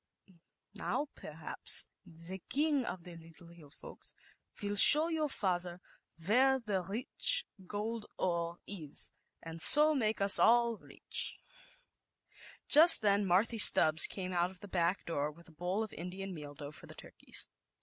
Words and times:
Now, 0.73 1.09
perhaps 1.13 1.85
the 2.07 2.41
King 2.49 2.85
of 2.85 3.03
the 3.03 3.15
< 3.29 3.39
Little 3.41 3.69
Folks' 3.69 4.15
will 4.59 4.75
show 4.75 5.09
your 5.09 5.29
father 5.29 5.79
where 6.25 6.59
/ 6.79 6.89
rich 6.89 7.45
gold 7.67 8.07
ore 8.17 8.57
is, 8.65 9.11
and 9.43 9.61
so 9.61 9.93
make 9.93 10.19
us 10.19 10.39
all 10.39 10.81
Just 12.67 13.03
then 13.03 13.27
Marthy 13.27 13.59
Stubbs 13.59 14.07
came 14.07 14.33
f 14.33 14.59
the 14.59 14.67
back 14.67 15.05
door 15.05 15.29
with 15.31 15.47
a 15.47 15.51
bowl 15.53 15.83
of 15.83 15.93
ian 15.93 16.33
meal 16.33 16.55
dough 16.55 16.71
for 16.71 16.87
the 16.87 16.95
turkeys. 16.95 17.47